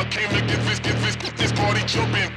[0.00, 2.32] I came to get this, get this, get this party jumping.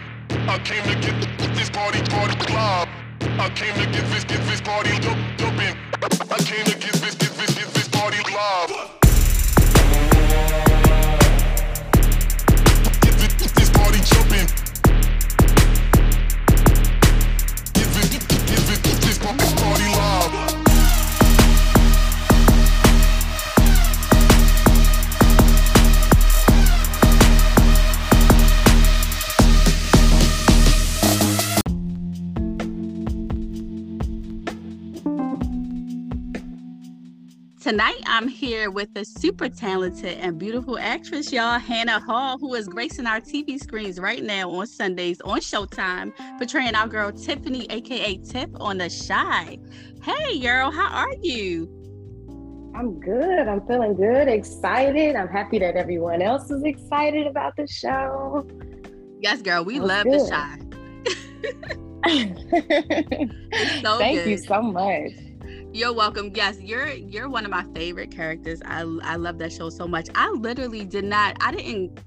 [0.49, 1.15] I came to get
[1.55, 2.89] this party, party live.
[3.39, 5.73] I came to get this, get this party jump, jumping.
[5.93, 7.12] I came to get this,
[38.53, 43.19] here with the super talented and beautiful actress, y'all, Hannaha Hall, who is gracing our
[43.19, 48.77] TV screens right now on Sundays on Showtime, portraying our girl Tiffany, aka Tiff, on
[48.77, 49.57] The Chi.
[50.03, 51.67] Hey, girl, how are you?
[52.75, 53.47] I'm good.
[53.47, 55.15] I'm feeling good, excited.
[55.15, 58.47] I'm happy that everyone else is excited about the show.
[59.19, 60.19] Yes, girl, we That's love good.
[60.19, 60.59] The Chi.
[63.81, 64.29] so Thank good.
[64.29, 65.11] you so much.
[65.73, 66.31] You're welcome.
[66.35, 68.61] Yes, you're you're one of my favorite characters.
[68.63, 70.07] I I love that show so much.
[70.13, 71.35] I literally did not.
[71.41, 71.99] I didn't.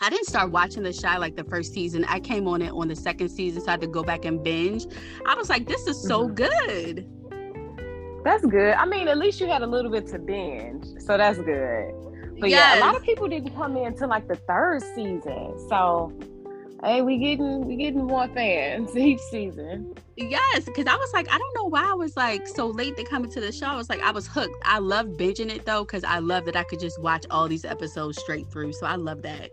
[0.00, 2.04] I didn't start watching the show like the first season.
[2.04, 4.42] I came on it on the second season, so I had to go back and
[4.42, 4.86] binge.
[5.26, 6.34] I was like, this is so Mhm.
[6.36, 8.22] good.
[8.24, 8.74] That's good.
[8.74, 11.92] I mean, at least you had a little bit to binge, so that's good.
[12.38, 15.58] But yeah, a lot of people didn't come in until like the third season.
[15.68, 16.12] So,
[16.84, 19.94] hey, we getting we getting more fans each season.
[20.16, 23.04] Yes, because I was like, I don't know why I was like so late to
[23.04, 23.66] come into the show.
[23.66, 24.56] I was like, I was hooked.
[24.64, 27.64] I love binging it though, because I love that I could just watch all these
[27.64, 28.72] episodes straight through.
[28.74, 29.50] So I love that.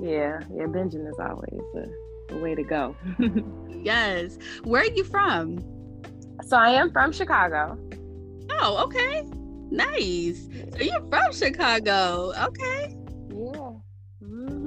[0.00, 1.94] Yeah, yeah, binging is always the,
[2.28, 2.96] the way to go.
[3.82, 4.36] Yes.
[4.64, 5.58] Where are you from?
[6.44, 7.78] so I am from Chicago.
[8.50, 9.24] Oh, okay.
[9.70, 10.48] Nice.
[10.72, 12.32] So you're from Chicago.
[12.38, 12.96] Okay.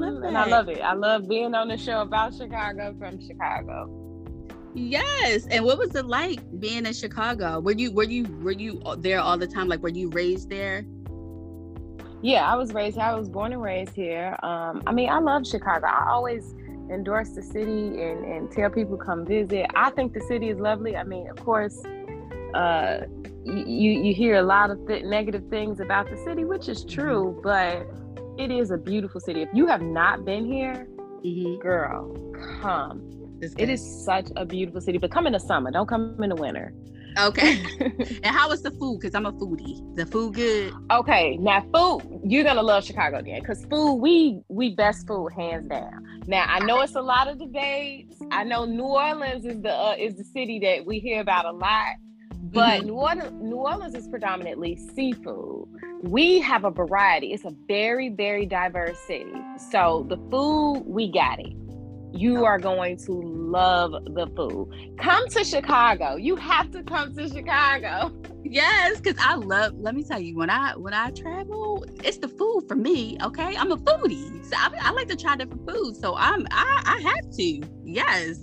[0.04, 0.82] And I love it.
[0.82, 4.00] I love being on the show about Chicago from Chicago.
[4.76, 5.46] Yes.
[5.48, 7.60] And what was it like being in Chicago?
[7.60, 9.68] Were you were you were you there all the time?
[9.68, 10.86] Like were you raised there?
[12.22, 13.06] Yeah, I was raised here.
[13.06, 14.38] I was born and raised here.
[14.44, 15.88] Um, I mean, I love Chicago.
[15.88, 16.56] I always
[16.90, 19.66] endorse the city and, and tell people come visit.
[19.76, 20.96] I think the city is lovely.
[20.96, 21.84] I mean, of course,
[22.54, 23.02] uh,
[23.46, 27.40] you you hear a lot of th- negative things about the city, which is true,
[27.44, 27.88] but
[28.38, 29.42] it is a beautiful city.
[29.42, 30.88] If you have not been here,
[31.26, 31.62] Mm-hmm.
[31.62, 32.14] girl,
[32.62, 33.10] come.
[33.58, 35.72] It is such a beautiful city, but come in the summer.
[35.72, 36.74] Don't come in the winter.
[37.18, 37.64] okay.
[37.80, 39.00] and how was the food?
[39.00, 39.96] Because I'm a foodie.
[39.96, 40.74] The food good.
[40.92, 45.70] Okay, now food, you're gonna love Chicago then, because food, we we best food hands
[45.70, 46.04] down.
[46.28, 48.20] Now I know it's a lot of debates.
[48.32, 51.52] I know New Orleans is the uh, is the city that we hear about a
[51.54, 51.96] lot,
[52.54, 52.86] but.
[52.86, 55.68] New Orleans New Orleans is predominantly seafood.
[56.02, 57.34] We have a variety.
[57.34, 59.34] It's a very very diverse city.
[59.72, 61.54] So the food, we got it.
[62.16, 64.70] You are going to love the food.
[65.00, 66.16] Come to Chicago.
[66.16, 68.14] You have to come to Chicago.
[68.44, 69.74] Yes, because I love.
[69.80, 73.18] Let me tell you, when I when I travel, it's the food for me.
[73.24, 76.00] Okay, I'm a foodie, so I, I like to try different foods.
[76.00, 77.62] So I'm I I have to.
[77.84, 78.40] Yes.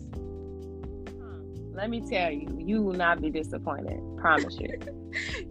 [1.80, 4.02] Let me tell you, you will not be disappointed.
[4.18, 4.78] Promise you.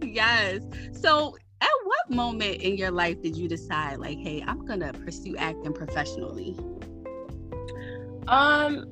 [0.00, 0.62] yes.
[0.92, 5.36] So, at what moment in your life did you decide, like, hey, I'm gonna pursue
[5.36, 6.56] acting professionally?
[8.28, 8.84] um,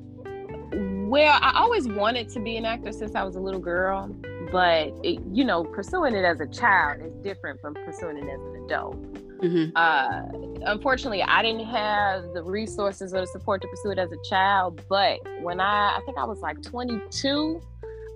[1.09, 4.13] well, I always wanted to be an actor since I was a little girl,
[4.51, 8.41] but it, you know, pursuing it as a child is different from pursuing it as
[8.41, 8.97] an adult.
[9.41, 9.71] Mm-hmm.
[9.75, 14.29] Uh, unfortunately, I didn't have the resources or the support to pursue it as a
[14.29, 14.81] child.
[14.89, 17.61] But when I, I think I was like 22,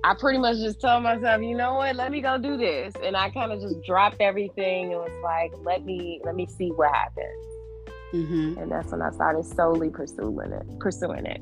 [0.03, 3.15] I pretty much just told myself, you know what, let me go do this, and
[3.15, 6.93] I kind of just dropped everything and was like, let me, let me see what
[6.93, 7.45] happens.
[8.13, 8.59] Mm-hmm.
[8.59, 10.79] and that's when I started solely pursuing it.
[10.79, 11.41] Pursuing it.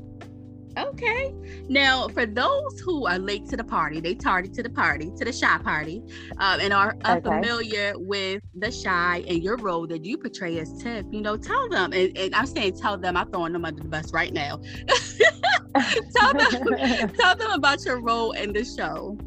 [0.78, 1.34] Okay.
[1.68, 5.24] Now, for those who are late to the party, they tardy to the party, to
[5.24, 6.02] the Chi party,
[6.38, 11.04] um, and are unfamiliar with the Chi and your role that you portray as Tiff,
[11.10, 13.88] you know, tell them, and, and I'm saying tell them, I'm throwing them under the
[13.88, 14.60] bus right now.
[16.16, 19.18] tell them, tell them about your role in the show.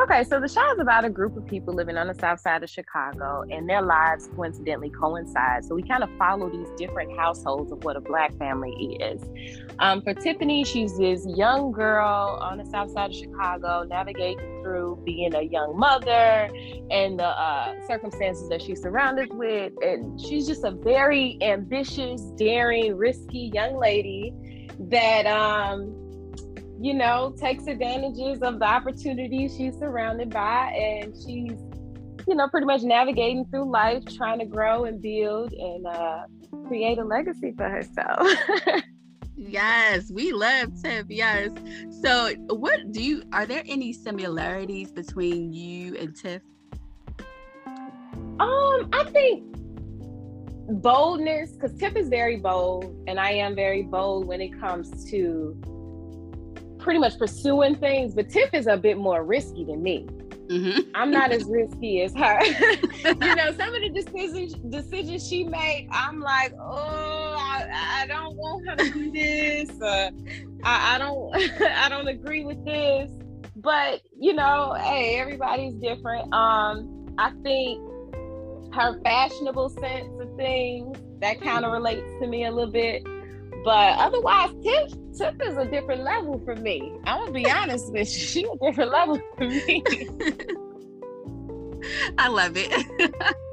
[0.00, 2.62] Okay, so the show is about a group of people living on the south side
[2.62, 5.62] of Chicago, and their lives coincidentally coincide.
[5.66, 9.22] So we kind of follow these different households of what a black family is.
[9.78, 15.02] Um, for Tiffany, she's this young girl on the south side of Chicago, navigating through
[15.04, 16.48] being a young mother
[16.90, 19.74] and the uh, circumstances that she's surrounded with.
[19.82, 24.32] And she's just a very ambitious, daring, risky young lady
[24.78, 25.99] that um,
[26.80, 31.58] you know, takes advantages of the opportunities she's surrounded by, and she's,
[32.26, 36.22] you know, pretty much navigating through life, trying to grow and build and uh,
[36.66, 38.26] create a legacy for herself.
[39.36, 41.04] yes, we love Tiff.
[41.10, 41.50] Yes.
[42.00, 43.24] So, what do you?
[43.30, 46.40] Are there any similarities between you and Tiff?
[48.38, 49.44] Um, I think
[50.80, 55.60] boldness, because Tiff is very bold, and I am very bold when it comes to
[56.80, 60.06] pretty much pursuing things, but Tiff is a bit more risky than me.
[60.48, 60.90] Mm-hmm.
[60.94, 62.44] I'm not as risky as her.
[63.04, 68.36] you know, some of the decisions decisions she made, I'm like, oh, I, I don't
[68.36, 69.70] want her to do this.
[69.80, 70.10] Uh,
[70.64, 73.10] I, I don't, I don't agree with this.
[73.56, 76.32] But you know, hey, everybody's different.
[76.32, 77.80] Um, I think
[78.72, 83.02] her fashionable sense of things that kind of relates to me a little bit.
[83.64, 86.92] But otherwise, Tiff, Tiff is a different level for me.
[87.04, 88.26] I'm gonna be honest with you.
[88.26, 89.84] She a different level for me.
[92.18, 92.72] I love it.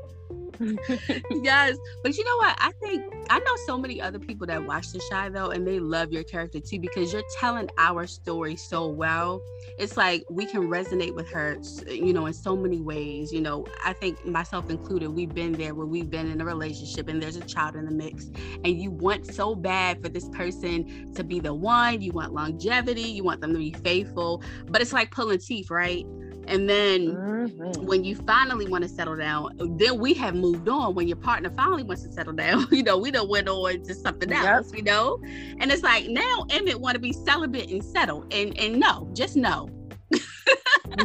[1.32, 2.56] yes, but you know what?
[2.60, 5.80] I think I know so many other people that watch the Chi though, and they
[5.80, 9.42] love your character too because you're telling our story so well.
[9.78, 11.58] It's like we can resonate with her,
[11.88, 13.32] you know, in so many ways.
[13.32, 17.08] You know, I think myself included, we've been there where we've been in a relationship
[17.08, 18.26] and there's a child in the mix,
[18.64, 22.02] and you want so bad for this person to be the one.
[22.02, 26.06] You want longevity, you want them to be faithful, but it's like pulling teeth, right?
[26.48, 27.86] And then mm-hmm.
[27.86, 30.96] when you finally want to settle down, then we have moved on.
[30.96, 33.94] When your partner finally wants to settle down, you know, we don't went on to
[33.94, 34.78] something else, yep.
[34.78, 35.20] you know?
[35.60, 38.34] And it's like now Emmett want to be celibate and settled.
[38.34, 39.70] And and no, just no.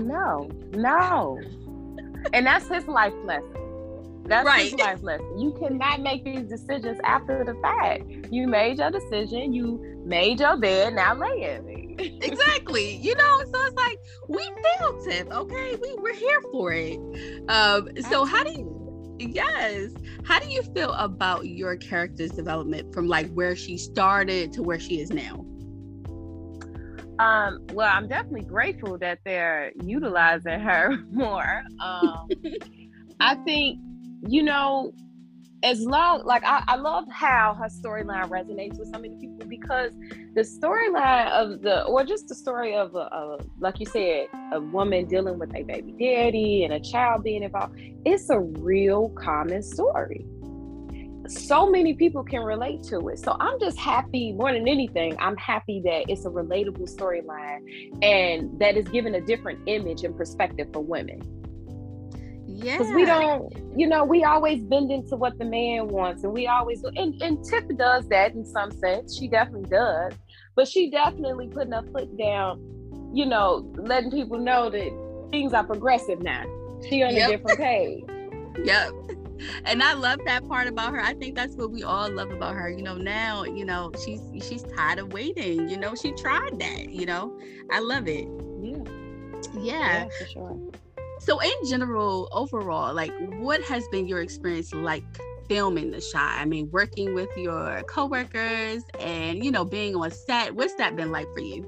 [0.00, 1.40] no, no.
[2.32, 4.22] And that's his life lesson.
[4.24, 4.70] That's right.
[4.70, 5.38] his life lesson.
[5.38, 8.04] You cannot make these decisions after the fact.
[8.30, 12.96] You made your decision, you made your bed, now lay in it exactly.
[12.96, 13.98] You know, so it's like
[14.28, 14.48] we
[14.78, 15.28] felt it.
[15.30, 16.98] Okay, we we're here for it.
[17.48, 19.16] Um, so how do you?
[19.18, 19.92] Yes.
[20.24, 24.80] How do you feel about your character's development from like where she started to where
[24.80, 25.46] she is now?
[27.18, 31.62] Um, well, I'm definitely grateful that they're utilizing her more.
[31.80, 32.28] Um,
[33.20, 33.78] I think,
[34.26, 34.92] you know,
[35.62, 39.92] as long like I, I love how her storyline resonates with so many people because
[40.34, 44.60] the storyline of the or just the story of a, a, like you said a
[44.60, 49.62] woman dealing with a baby daddy and a child being involved it's a real common
[49.62, 50.26] story.
[51.28, 53.18] So many people can relate to it.
[53.18, 57.60] So i'm just happy more than anything i'm happy that it's a relatable storyline
[58.02, 61.41] and that is given a different image and perspective for women
[62.54, 62.78] yeah.
[62.78, 66.24] Because we don't, you know, we always bend into what the man wants.
[66.24, 69.16] And we always, and, and Tiff does that in some sense.
[69.16, 70.12] She definitely does.
[70.54, 72.60] But she definitely putting her foot down,
[73.12, 76.44] you know, letting people know that things are progressive now.
[76.88, 77.28] She on yep.
[77.28, 78.04] a different page.
[78.64, 78.92] yep.
[79.64, 81.00] And I love that part about her.
[81.00, 82.70] I think that's what we all love about her.
[82.70, 85.68] You know, now, you know, she's she's tired of waiting.
[85.68, 87.36] You know, she tried that, you know.
[87.70, 88.28] I love it.
[88.60, 88.84] Yeah.
[89.54, 90.04] Yeah.
[90.04, 90.72] yeah for sure.
[91.24, 95.04] So, in general, overall, like, what has been your experience like
[95.48, 96.18] filming The Chi?
[96.18, 100.52] I mean, working with your coworkers and, you know, being on set.
[100.56, 101.62] What's that been like for you?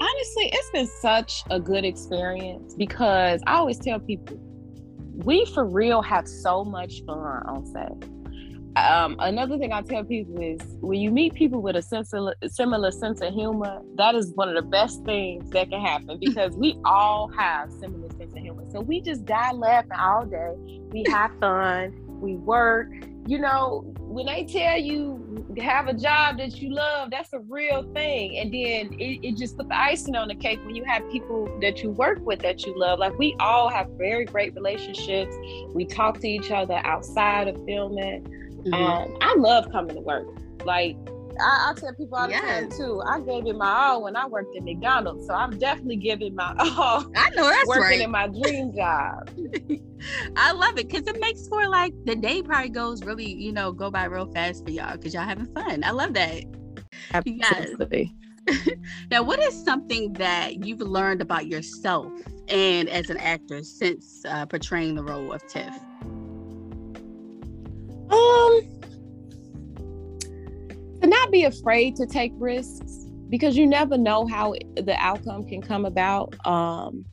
[0.00, 4.38] Honestly, it's been such a good experience because I always tell people
[5.24, 8.17] we for real have so much fun on set
[8.86, 12.32] um, another thing I tell people is when you meet people with a sense of,
[12.46, 16.54] similar sense of humor, that is one of the best things that can happen because
[16.56, 18.64] we all have similar sense of humor.
[18.70, 20.54] So we just die laughing all day.
[20.90, 21.94] We have fun.
[22.20, 22.90] We work.
[23.26, 27.82] You know, when they tell you have a job that you love, that's a real
[27.92, 28.38] thing.
[28.38, 31.46] And then it, it just put the icing on the cake when you have people
[31.60, 32.98] that you work with that you love.
[32.98, 35.34] Like we all have very great relationships.
[35.74, 38.74] We talk to each other outside of filming Mm-hmm.
[38.74, 40.26] Um, I love coming to work.
[40.64, 40.96] Like
[41.40, 42.42] I, I tell people all the yes.
[42.42, 43.02] time too.
[43.06, 46.54] I gave it my all when I worked at McDonald's, so I'm definitely giving my
[46.58, 47.10] all.
[47.16, 48.00] I know that's working right.
[48.00, 49.30] in my dream job.
[50.36, 53.72] I love it because it makes for like the day probably goes really, you know,
[53.72, 55.84] go by real fast for y'all because y'all having fun.
[55.84, 56.44] I love that.
[57.12, 58.14] Absolutely.
[58.48, 58.68] Yes.
[59.10, 62.12] now, what is something that you've learned about yourself
[62.48, 65.74] and as an actor since uh, portraying the role of Tiff?
[68.10, 68.60] Um,
[71.00, 75.60] to not be afraid to take risks because you never know how the outcome can
[75.60, 76.34] come about.
[76.46, 77.04] Um,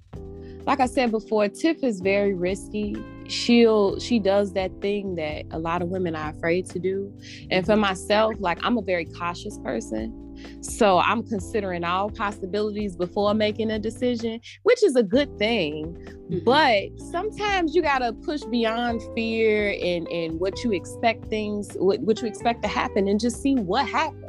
[0.65, 2.95] like I said before, Tiff is very risky.
[3.27, 7.13] She'll she does that thing that a lot of women are afraid to do.
[7.51, 10.24] And for myself, like I'm a very cautious person.
[10.61, 15.95] So I'm considering all possibilities before making a decision, which is a good thing.
[16.29, 16.39] Mm-hmm.
[16.43, 22.21] But sometimes you gotta push beyond fear and, and what you expect things, what, what
[22.21, 24.21] you expect to happen, and just see what happens.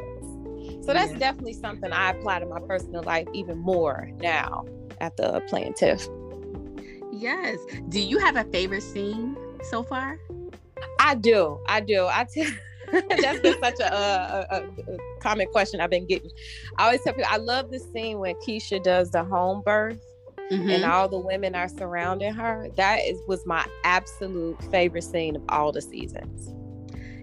[0.84, 1.18] So that's yeah.
[1.18, 4.64] definitely something I apply to my personal life even more now
[5.00, 6.06] after playing Tiff.
[7.12, 7.58] Yes.
[7.88, 9.36] Do you have a favorite scene
[9.70, 10.18] so far?
[11.00, 11.58] I do.
[11.66, 12.06] I do.
[12.06, 12.44] I tell
[13.20, 16.30] that's been such a, a, a, a, common question I've been getting.
[16.78, 20.00] I always tell people I love the scene when Keisha does the home birth
[20.50, 20.70] mm-hmm.
[20.70, 22.68] and all the women are surrounding her.
[22.76, 26.52] That is was my absolute favorite scene of all the seasons.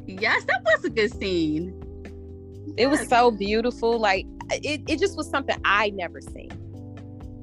[0.05, 1.79] Yes, that was a good scene.
[2.77, 3.99] It was so beautiful.
[3.99, 6.51] Like it, it just was something I never seen.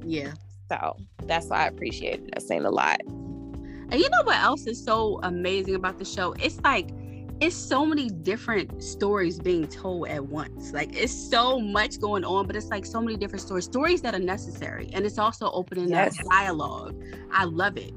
[0.05, 0.33] Yeah.
[0.69, 3.01] So that's why I appreciated that scene a lot.
[3.05, 6.33] And you know what else is so amazing about the show?
[6.39, 6.91] It's like
[7.41, 10.71] it's so many different stories being told at once.
[10.73, 14.13] Like it's so much going on, but it's like so many different stories, stories that
[14.13, 16.19] are necessary, and it's also opening yes.
[16.19, 17.03] up dialogue.
[17.31, 17.93] I love it.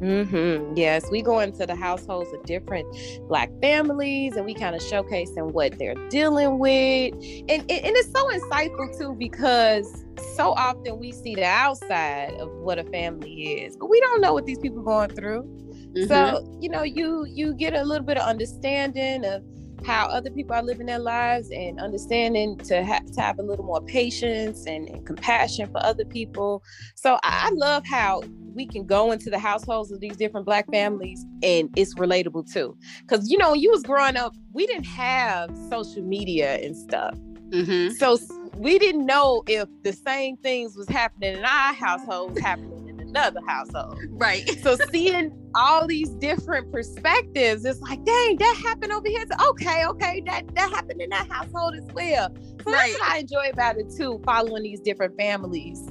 [0.00, 0.76] Mm-hmm.
[0.76, 2.88] Yes, we go into the households of different
[3.28, 8.10] black families, and we kind of showcasing what they're dealing with, and, and and it's
[8.10, 10.04] so insightful too because
[10.34, 14.32] so often we see the outside of what a family is, but we don't know
[14.32, 15.69] what these people are going through.
[15.92, 16.06] Mm-hmm.
[16.06, 19.42] So, you know, you you get a little bit of understanding of
[19.84, 23.64] how other people are living their lives and understanding to, ha- to have a little
[23.64, 26.62] more patience and, and compassion for other people.
[26.94, 28.22] So I, I love how
[28.54, 32.76] we can go into the households of these different black families and it's relatable too.
[33.06, 37.14] Cause you know, you was growing up, we didn't have social media and stuff.
[37.50, 37.94] Mm-hmm.
[37.94, 38.18] So
[38.56, 43.98] we didn't know if the same things was happening in our households happening another household.
[44.10, 44.48] Right.
[44.62, 49.24] So seeing all these different perspectives, it's like, dang, that happened over here.
[49.48, 52.28] Okay, okay, that that happened in that household as well.
[52.64, 52.92] So right.
[52.92, 55.86] that's what I enjoy about it too, following these different families.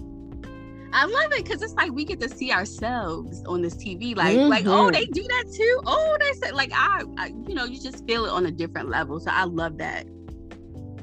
[0.91, 4.15] I love it because it's like we get to see ourselves on this TV.
[4.15, 4.49] Like, mm-hmm.
[4.49, 5.81] like, oh, they do that too.
[5.85, 8.89] Oh, they said like I, I, you know, you just feel it on a different
[8.89, 9.19] level.
[9.19, 10.07] So I love that.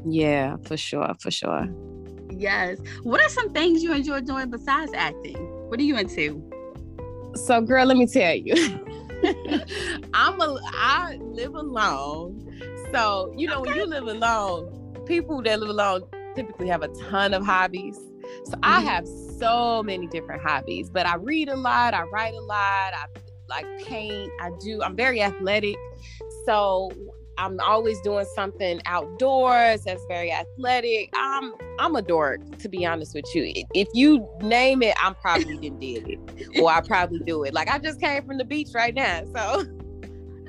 [0.04, 1.68] Yeah, for sure, for sure.
[2.30, 2.78] Yes.
[3.02, 5.55] What are some things you enjoy doing besides acting?
[5.68, 6.42] What are you into?
[7.34, 8.54] So, girl, let me tell you.
[10.14, 12.42] I'm a I live alone.
[12.92, 13.70] So, you know, okay.
[13.70, 16.02] when you live alone, people that live alone
[16.34, 17.96] typically have a ton of hobbies.
[18.44, 18.60] So mm-hmm.
[18.62, 19.06] I have
[19.38, 23.06] so many different hobbies, but I read a lot, I write a lot, I
[23.48, 25.76] like paint, I do, I'm very athletic.
[26.44, 26.90] So
[27.38, 31.10] I'm always doing something outdoors that's very athletic.
[31.14, 33.64] I'm I'm a dork, to be honest with you.
[33.74, 37.52] If you name it, I'm probably did it, or I probably do it.
[37.52, 39.64] Like I just came from the beach right now, so.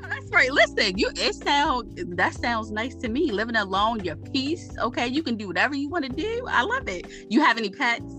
[0.01, 0.49] That's right.
[0.51, 3.31] Listen, you it sound that sounds nice to me.
[3.31, 4.69] Living alone, your peace.
[4.79, 6.45] Okay, you can do whatever you want to do.
[6.47, 7.07] I love it.
[7.29, 8.13] You have any pets?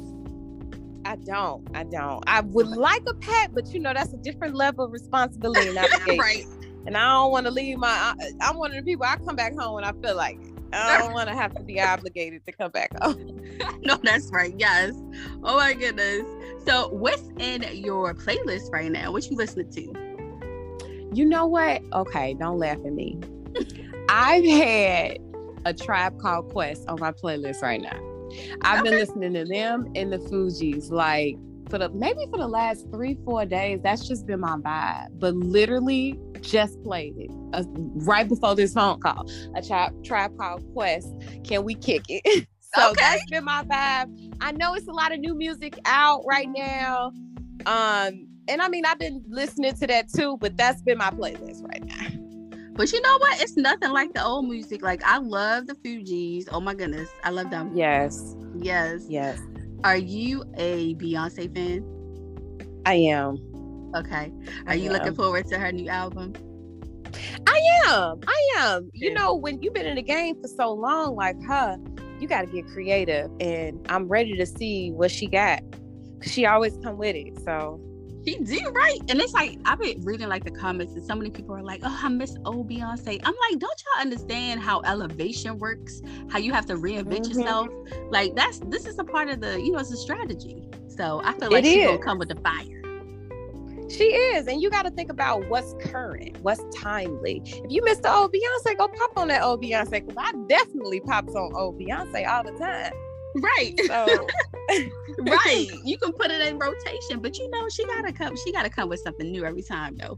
[1.07, 1.67] I don't.
[1.75, 2.23] I don't.
[2.27, 5.73] I would like a pet, but you know that's a different level of responsibility.
[5.73, 6.45] That's right
[6.89, 7.89] and I don't want to leave my.
[7.89, 9.05] I, I'm one of the people.
[9.05, 10.41] I come back home and I feel like
[10.73, 13.43] I don't want to have to be obligated to come back home.
[13.83, 14.55] no, that's right.
[14.57, 14.95] Yes.
[15.45, 16.23] Oh my goodness.
[16.67, 19.13] So, what's in your playlist right now?
[19.13, 21.11] What you listening to?
[21.13, 21.83] You know what?
[21.93, 23.21] Okay, don't laugh at me.
[24.09, 25.19] I've had
[25.67, 28.01] a tribe called Quest on my playlist right now.
[28.63, 28.91] I've okay.
[28.91, 31.37] been listening to them and the Fugees like
[31.69, 33.81] for the maybe for the last three, four days.
[33.83, 35.19] That's just been my vibe.
[35.19, 39.29] But literally, just played it uh, right before this phone call.
[39.55, 41.09] A tribe called Quest.
[41.45, 42.47] Can we kick it?
[42.75, 43.01] so okay.
[43.01, 44.35] that's been my vibe.
[44.41, 47.13] I know it's a lot of new music out right now.
[47.67, 51.67] Um, and I mean, I've been listening to that too, but that's been my playlist
[51.69, 52.19] right now.
[52.75, 53.43] But you know what?
[53.43, 54.83] It's nothing like the old music.
[54.83, 56.49] Like I love the Fugees.
[56.53, 57.73] Oh my goodness, I love them.
[57.75, 58.37] Yes.
[58.57, 59.05] Yes.
[59.09, 59.41] Yes.
[59.85, 61.85] Are you a Beyonce fan?
[62.85, 63.37] I am.
[63.95, 64.33] Okay.
[64.67, 64.93] Are I you am.
[64.93, 66.35] looking forward to her new album?
[67.47, 68.21] I am.
[68.27, 68.91] I am.
[68.93, 71.79] You know, when you've been in the game for so long, like her,
[72.21, 75.63] you got to get creative, and I'm ready to see what she got.
[76.21, 77.39] Cause she always come with it.
[77.45, 77.81] So
[78.29, 81.31] He did right, and it's like I've been reading like the comments, and so many
[81.31, 85.59] people are like, "Oh, I miss old Beyonce." I'm like, don't y'all understand how elevation
[85.59, 86.03] works?
[86.29, 87.29] How you have to reinvent Mhm.
[87.31, 87.69] yourself?
[88.11, 90.69] Like that's this is a part of the, you know, it's a strategy.
[90.89, 92.83] So I feel like It she's gonna come with the fire.
[93.91, 97.41] She is, and you got to think about what's current, what's timely.
[97.47, 101.01] If you missed the old Beyonce, go pop on that old Beyonce because I definitely
[101.01, 102.93] pops on old Beyonce all the time.
[103.37, 104.27] Right, So
[105.21, 105.69] right.
[105.85, 108.37] You can put it in rotation, but you know she gotta come.
[108.37, 110.17] She gotta come with something new every time, though.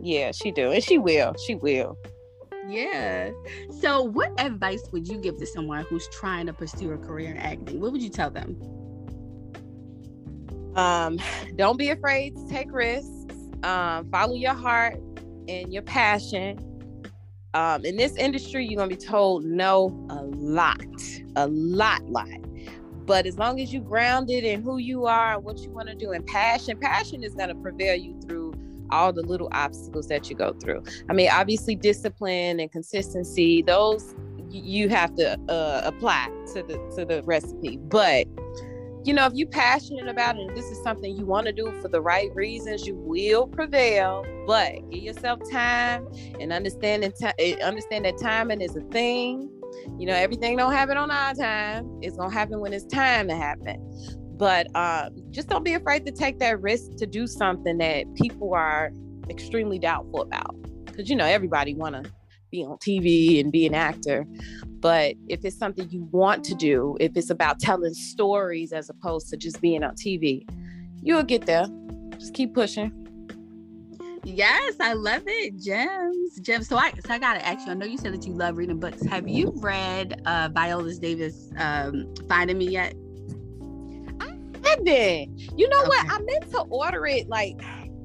[0.00, 1.34] yeah, she do, and she will.
[1.46, 1.98] She will.
[2.68, 3.30] Yeah.
[3.80, 7.36] So, what advice would you give to someone who's trying to pursue a career in
[7.38, 7.80] acting?
[7.80, 8.56] What would you tell them?
[10.76, 11.18] Um,
[11.56, 13.10] don't be afraid to take risks.
[13.62, 15.00] Um, follow your heart
[15.48, 16.58] and your passion.
[17.52, 20.80] Um, in this industry, you're gonna be told no a lot,
[21.36, 22.28] a lot, lot.
[23.10, 25.96] But as long as you grounded in who you are and what you want to
[25.96, 28.54] do and passion, passion is gonna prevail you through
[28.88, 30.84] all the little obstacles that you go through.
[31.08, 34.14] I mean, obviously, discipline and consistency; those
[34.48, 37.78] you have to uh, apply to the to the recipe.
[37.78, 38.28] But
[39.02, 41.72] you know, if you're passionate about it and this is something you want to do
[41.82, 44.24] for the right reasons, you will prevail.
[44.46, 46.06] But give yourself time
[46.38, 49.50] and understanding ti- eh, understand that timing is a thing.
[49.98, 51.98] You know, everything don't happen on our time.
[52.02, 53.76] It's gonna happen when it's time to happen.
[54.36, 58.54] But um, just don't be afraid to take that risk to do something that people
[58.54, 58.90] are
[59.28, 60.54] extremely doubtful about.
[60.84, 62.04] Because you know, everybody wanna
[62.50, 64.26] be on TV and be an actor.
[64.80, 69.28] But if it's something you want to do, if it's about telling stories as opposed
[69.28, 70.48] to just being on TV,
[71.02, 71.66] you'll get there.
[72.18, 72.99] Just keep pushing.
[74.24, 75.56] Yes, I love it.
[75.58, 76.68] Gems, gems.
[76.68, 77.72] So I, so I gotta ask you.
[77.72, 79.04] I know you said that you love reading books.
[79.06, 82.94] Have you read uh, Viola Davis um, "Finding Me" yet?
[84.62, 85.36] Heaven.
[85.56, 86.06] You know what?
[86.10, 87.60] I meant to order it like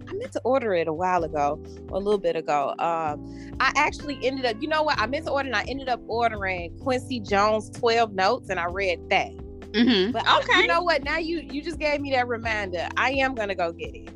[0.08, 2.74] I meant to order it a while ago a little bit ago.
[2.80, 5.00] Um, I actually ended up, you know what?
[5.00, 8.66] I meant to order and I ended up ordering Quincy Jones 12 notes and I
[8.66, 9.32] read that.
[9.72, 10.12] Mm-hmm.
[10.12, 10.62] But I- okay.
[10.62, 11.04] you know what?
[11.04, 12.88] Now you you just gave me that reminder.
[12.98, 14.10] I am gonna go get it.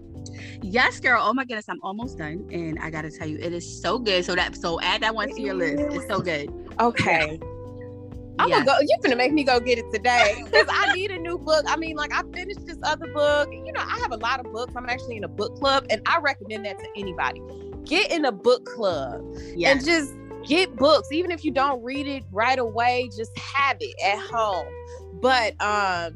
[0.61, 1.21] Yes, girl.
[1.23, 4.25] Oh my goodness, I'm almost done, and I gotta tell you, it is so good.
[4.25, 5.83] So that, so add that one to your list.
[5.95, 6.51] It's so good.
[6.79, 7.39] Okay.
[8.39, 8.77] I'm gonna go.
[8.79, 11.65] You're gonna make me go get it today because I need a new book.
[11.67, 13.49] I mean, like I finished this other book.
[13.51, 14.73] You know, I have a lot of books.
[14.77, 17.41] I'm actually in a book club, and I recommend that to anybody.
[17.83, 19.21] Get in a book club
[19.55, 19.75] Yes.
[19.75, 20.13] and just
[20.47, 23.09] get books, even if you don't read it right away.
[23.15, 24.67] Just have it at home.
[25.21, 26.13] But um,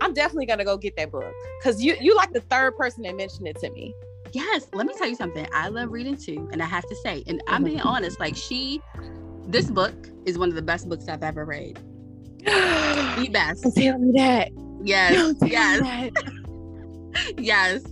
[0.00, 3.16] I'm definitely gonna go get that book because you you like the third person that
[3.16, 3.94] mentioned it to me.
[4.32, 5.46] Yes, let me tell you something.
[5.52, 7.88] I love reading too, and I have to say, and I'm being mm-hmm.
[7.88, 8.82] honest, like she,
[9.46, 9.94] this book
[10.26, 11.78] is one of the best books I've ever read.
[13.16, 13.62] The best.
[13.62, 14.50] Don't tell me that.
[14.84, 17.32] Yes, Don't tell me yes, that.
[17.38, 17.82] yes.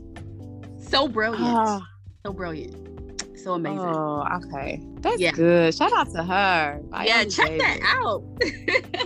[0.78, 1.46] So brilliant.
[1.46, 1.80] Oh.
[2.26, 3.38] So brilliant.
[3.38, 3.80] So amazing.
[3.80, 4.82] Oh, okay.
[5.00, 5.32] That's Yeah.
[5.32, 5.74] good.
[5.74, 6.80] Shout out to her.
[6.92, 8.22] yeah, Viola check that out.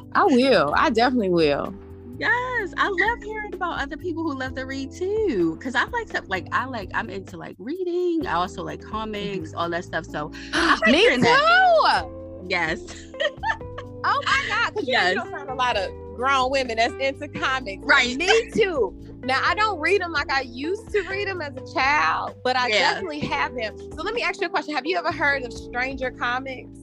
[0.13, 0.75] I will.
[0.77, 1.73] I definitely will.
[2.19, 5.59] Yes, I love hearing about other people who love to read too.
[5.63, 8.27] Cause I like stuff like I like I'm into like reading.
[8.27, 8.91] I also like mm-hmm.
[8.91, 10.05] comics, all that stuff.
[10.07, 11.21] So like Me too.
[11.23, 12.05] that.
[14.05, 14.75] Oh my God.
[14.75, 15.15] Because you, Yes.
[15.15, 17.85] you don't find a lot of grown women that's into comics.
[17.85, 18.17] Right.
[18.17, 18.95] Me too.
[19.25, 22.57] Now I don't read them like I used to read them as a child, but
[22.57, 22.95] I Yeah.
[22.95, 23.77] definitely have them.
[23.79, 24.75] So let me ask you a question.
[24.75, 26.79] Have you ever heard of Stranger Comics?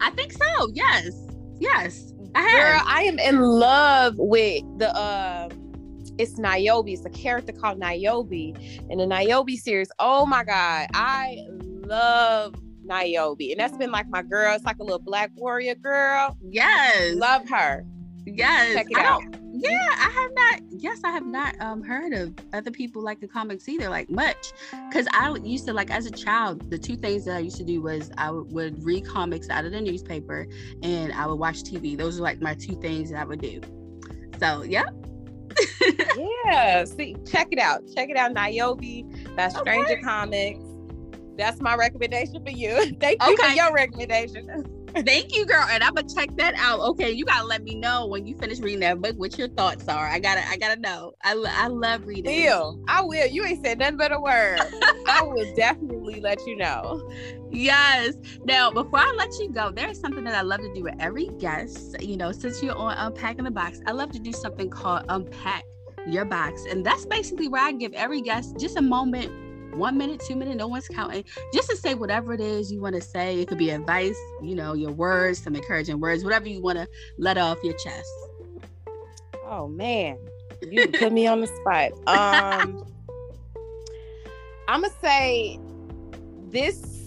[0.00, 0.68] I think so.
[0.74, 1.10] Yes,
[1.58, 2.82] yes, Girl.
[2.86, 5.50] I am in love with the um
[6.18, 6.88] it's Niobe.
[6.88, 9.90] It's a character called Niobe in the Niobe series.
[9.98, 13.40] Oh my god, I love Niobe.
[13.50, 14.54] And that's been like my girl.
[14.54, 16.36] It's like a little black warrior girl.
[16.48, 17.84] Yes, Love her.
[18.24, 18.74] yes.
[18.74, 19.22] Check it I out.
[19.58, 20.60] Yeah, I have not.
[20.70, 24.52] Yes, I have not um heard of other people like the comics either, like much.
[24.88, 27.64] Because I used to like as a child, the two things that I used to
[27.64, 30.46] do was I would, would read comics out of the newspaper,
[30.82, 31.96] and I would watch TV.
[31.96, 33.60] Those are like my two things that I would do.
[34.38, 34.86] So, yep.
[36.46, 36.84] Yeah.
[36.84, 37.82] See, check it out.
[37.94, 38.32] Check it out.
[38.32, 39.04] Niobe.
[39.36, 40.02] That's Stranger Okay.
[40.02, 40.60] Comics.
[41.36, 42.96] That's my recommendation for you.
[43.00, 44.64] Thank you for your recommendation.
[45.04, 45.64] Thank you, girl.
[45.70, 46.80] And I'm gonna check that out.
[46.80, 49.88] Okay, you gotta let me know when you finish reading that book what your thoughts
[49.88, 50.06] are.
[50.06, 51.12] I gotta, I gotta know.
[51.22, 52.24] I, I love reading.
[52.24, 52.82] Deal.
[52.88, 53.26] I will.
[53.26, 54.60] You ain't said nothing but a word.
[55.06, 57.10] I will definitely let you know.
[57.50, 58.14] Yes.
[58.44, 61.28] Now, before I let you go, there's something that I love to do with every
[61.38, 62.00] guest.
[62.00, 65.64] You know, since you're on Unpacking the Box, I love to do something called Unpack
[66.06, 66.64] Your Box.
[66.70, 69.30] And that's basically where I give every guest just a moment,
[69.72, 72.94] one minute, two minutes, no one's counting, just to say whatever it is you want
[72.94, 73.40] to say.
[73.40, 76.88] It could be advice, you know, your words, some encouraging words, whatever you want to
[77.18, 78.10] let off your chest.
[79.46, 80.18] Oh man.
[80.62, 81.92] You put me on the spot.
[82.06, 82.84] Um
[84.68, 85.60] I'm gonna say
[86.50, 87.05] this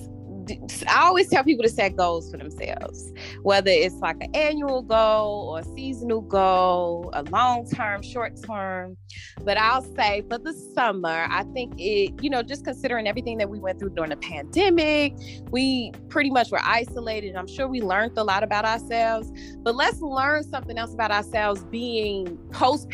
[0.87, 3.11] I always tell people to set goals for themselves,
[3.43, 8.97] whether it's like an annual goal or a seasonal goal, a long term, short term.
[9.43, 13.49] But I'll say for the summer, I think it, you know, just considering everything that
[13.49, 15.13] we went through during the pandemic,
[15.51, 17.35] we pretty much were isolated.
[17.35, 21.63] I'm sure we learned a lot about ourselves, but let's learn something else about ourselves
[21.65, 22.89] being post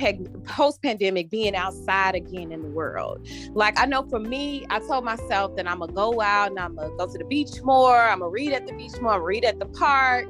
[0.46, 3.28] post pandemic, being outside again in the world.
[3.54, 6.76] Like I know for me, I told myself that I'm gonna go out and I'm
[6.76, 7.98] gonna go to the beach beach more.
[7.98, 9.14] I'm gonna read at the beach more.
[9.14, 10.28] I'm gonna read at the park.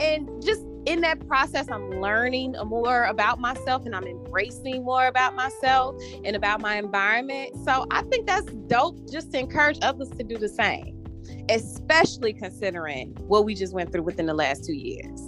[0.00, 5.34] And just in that process, I'm learning more about myself and I'm embracing more about
[5.34, 7.54] myself and about my environment.
[7.64, 11.04] So I think that's dope just to encourage others to do the same,
[11.48, 15.20] especially considering what we just went through within the last two years.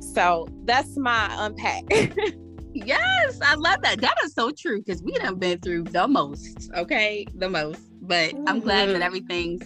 [0.00, 1.84] So that's my unpack.
[2.72, 4.00] yes, I love that.
[4.00, 7.26] That is so true because we done been through the most, okay?
[7.34, 7.80] The most.
[8.00, 9.02] But I'm glad that mm-hmm.
[9.02, 9.62] everything's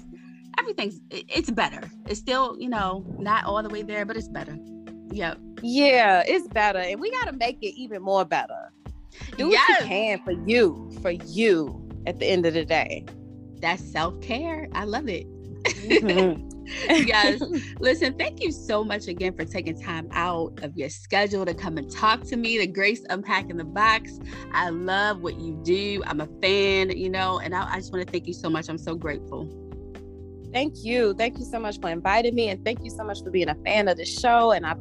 [0.59, 1.91] everything's it's better.
[2.07, 4.59] It's still, you know, not all the way there, but it's better.
[5.11, 5.39] Yep.
[5.63, 6.79] Yeah, it's better.
[6.79, 8.73] And we gotta make it even more better.
[9.37, 9.69] Do yes.
[9.69, 13.07] what you can for you, for you at the end of the day.
[13.61, 14.69] That's self-care.
[14.73, 15.27] I love it.
[15.65, 16.49] Mm-hmm.
[16.89, 17.43] yes.
[17.81, 21.79] Listen, thank you so much again for taking time out of your schedule to come
[21.79, 24.19] and talk to me, the Grace Unpacking the Box.
[24.53, 26.03] I love what you do.
[26.07, 28.69] I'm a fan, you know, and I, I just want to thank you so much.
[28.69, 29.68] I'm so grateful.
[30.53, 31.15] Thank you.
[31.15, 32.49] Thank you so much for inviting me.
[32.49, 34.53] And thank you so much for being a fan of the show.
[34.53, 34.75] And I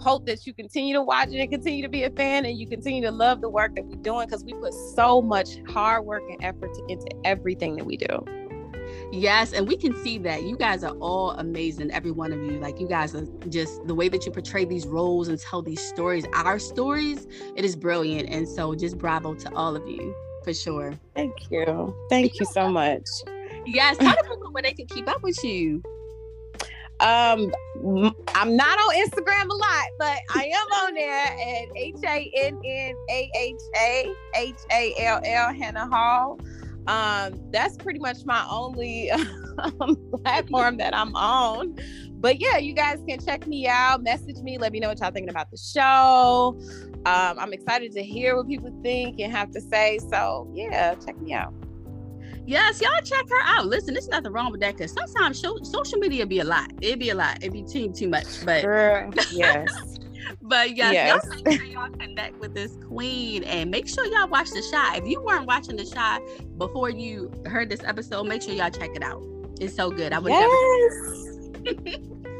[0.00, 2.66] hope that you continue to watch it and continue to be a fan and you
[2.66, 6.22] continue to love the work that we're doing because we put so much hard work
[6.28, 8.24] and effort into everything that we do.
[9.12, 12.58] Yes, and we can see that you guys are all amazing, every one of you.
[12.58, 15.80] Like you guys are just the way that you portray these roles and tell these
[15.80, 18.30] stories, our stories, it is brilliant.
[18.30, 20.94] And so just bravo to all of you for sure.
[21.14, 21.94] Thank you.
[22.08, 23.04] Thank you so much.
[23.66, 25.82] Yes, the people where they can keep up with you.
[27.00, 27.50] Um,
[28.34, 32.60] I'm not on Instagram a lot, but I am on there at H A N
[32.64, 36.40] N A H A H A L L Hannaha Hall.
[36.86, 39.10] Um, that's pretty much my only
[39.80, 41.78] um, platform that I'm on.
[42.14, 45.10] But yeah, you guys can check me out, message me, let me know what y'all
[45.10, 46.58] thinking about the show.
[47.06, 49.98] Um, I'm excited to hear what people think and have to say.
[50.10, 51.54] So yeah, check me out.
[52.50, 53.66] Yes, y'all check her out.
[53.66, 56.72] Listen, there's nothing wrong with that because sometimes show, social media be a lot.
[56.80, 57.36] It'd be a lot.
[57.36, 58.44] It'd be too too much.
[58.44, 59.72] But Girl, yes.
[60.42, 61.24] but yes, yes.
[61.24, 64.96] y'all make sure y'all connect with this queen and make sure y'all watch the Chi.
[64.96, 66.18] If you weren't watching the Chi
[66.58, 69.22] before you heard this episode, make sure y'all check it out.
[69.60, 70.12] It's so good.
[70.12, 70.50] I would yes.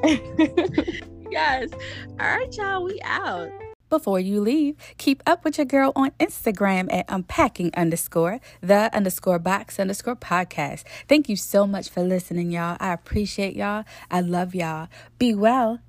[0.03, 1.71] never Yes.
[2.19, 2.83] All right, y'all.
[2.83, 3.49] We out.
[3.91, 9.41] Before you leave, keep up with your girl on Instagram at unpacking underscore the underscore
[9.41, 10.85] box underscore podcast.
[11.09, 12.77] Thank you so much for listening, y'all.
[12.79, 13.85] I appreciate y'all.
[14.09, 14.89] I love y'all.
[15.19, 15.81] Be well.